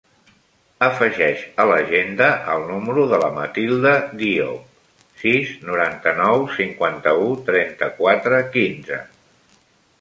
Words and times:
Afegeix 0.85 1.43
a 1.63 1.67
l'agenda 1.71 2.29
el 2.53 2.65
número 2.69 3.03
de 3.11 3.19
la 3.25 3.29
Matilda 3.37 3.93
Diop: 4.23 4.73
sis, 5.27 5.53
noranta-nou, 5.71 6.45
cinquanta-u, 6.59 7.31
trenta-quatre, 7.51 8.45
quinze. 8.59 9.03